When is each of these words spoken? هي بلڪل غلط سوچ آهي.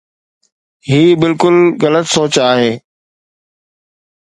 هي 0.87 0.99
بلڪل 1.21 1.55
غلط 1.83 2.07
سوچ 2.15 2.33
آهي. 2.49 2.71